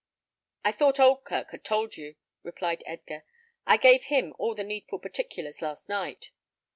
"I 0.63 0.71
thought 0.71 0.99
Oldkirk 0.99 1.51
had 1.51 1.63
told 1.63 1.95
you," 1.95 2.15
replied 2.41 2.81
Edgar. 2.87 3.23
"I 3.67 3.77
gave 3.77 4.05
him 4.05 4.33
all 4.39 4.55
the 4.55 4.63
needful 4.63 4.97
particulars 4.97 5.61
last 5.61 5.89
night." 5.89 6.31